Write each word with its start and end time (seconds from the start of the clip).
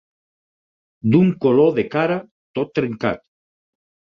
D'un 1.15 1.29
color 1.45 1.69
de 1.81 1.85
cara 1.97 2.17
tot 2.61 2.73
trencat. 2.81 3.25